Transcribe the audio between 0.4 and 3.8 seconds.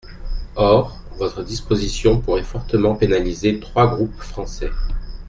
Or, votre disposition pourrait fortement pénaliser